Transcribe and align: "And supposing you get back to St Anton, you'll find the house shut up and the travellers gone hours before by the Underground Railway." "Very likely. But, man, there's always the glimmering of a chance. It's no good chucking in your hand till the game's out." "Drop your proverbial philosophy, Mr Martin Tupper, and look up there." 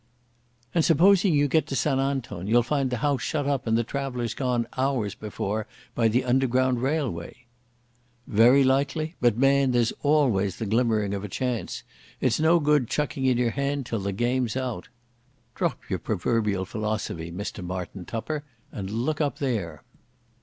"And 0.73 0.83
supposing 0.83 1.35
you 1.35 1.47
get 1.47 1.65
back 1.65 1.69
to 1.69 1.75
St 1.75 1.99
Anton, 1.99 2.47
you'll 2.47 2.63
find 2.63 2.89
the 2.89 2.97
house 3.05 3.21
shut 3.21 3.45
up 3.45 3.67
and 3.67 3.77
the 3.77 3.83
travellers 3.83 4.33
gone 4.33 4.65
hours 4.75 5.13
before 5.13 5.67
by 5.93 6.07
the 6.07 6.23
Underground 6.23 6.81
Railway." 6.81 7.45
"Very 8.25 8.63
likely. 8.63 9.13
But, 9.21 9.37
man, 9.37 9.73
there's 9.73 9.93
always 10.01 10.55
the 10.55 10.65
glimmering 10.65 11.13
of 11.13 11.23
a 11.23 11.27
chance. 11.29 11.83
It's 12.19 12.39
no 12.39 12.59
good 12.59 12.87
chucking 12.87 13.25
in 13.25 13.37
your 13.37 13.51
hand 13.51 13.85
till 13.85 13.99
the 13.99 14.11
game's 14.11 14.57
out." 14.57 14.87
"Drop 15.53 15.77
your 15.87 15.99
proverbial 15.99 16.65
philosophy, 16.65 17.31
Mr 17.31 17.63
Martin 17.63 18.03
Tupper, 18.03 18.43
and 18.71 18.89
look 18.89 19.21
up 19.21 19.37
there." 19.37 19.83